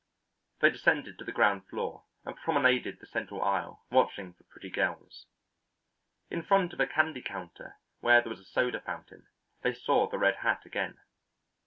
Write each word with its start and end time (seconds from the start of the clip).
They 0.61 0.71
descended 0.71 1.19
to 1.19 1.25
the 1.25 1.31
ground 1.31 1.67
floor 1.67 2.05
and 2.25 2.35
promenaded 2.35 2.99
the 2.99 3.05
central 3.05 3.39
aisle 3.43 3.85
watching 3.91 4.33
for 4.33 4.43
pretty 4.45 4.71
girls. 4.71 5.27
In 6.31 6.41
front 6.41 6.73
of 6.73 6.79
a 6.79 6.87
candy 6.87 7.21
counter, 7.21 7.77
where 7.99 8.19
there 8.19 8.31
was 8.31 8.39
a 8.39 8.45
soda 8.45 8.81
fountain, 8.81 9.27
they 9.61 9.75
saw 9.75 10.07
the 10.09 10.17
red 10.17 10.37
hat 10.37 10.65
again. 10.65 10.97